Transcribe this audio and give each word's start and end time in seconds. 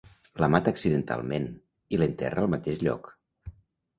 La 0.43 0.47
mata 0.53 0.71
accidentalment, 0.75 1.43
i 1.97 2.01
l'enterra 2.03 2.43
al 2.45 2.49
mateix 2.55 2.81
lloc. 2.87 3.13